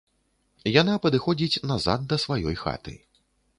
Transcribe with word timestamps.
Яна 0.81 0.95
падыходзіць 1.03 1.61
назад 1.73 2.09
да 2.13 2.21
сваёй 2.25 2.59
хаты. 2.65 2.99